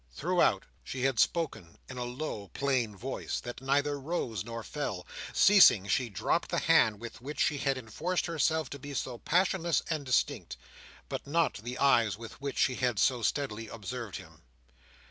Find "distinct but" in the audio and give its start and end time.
10.03-11.27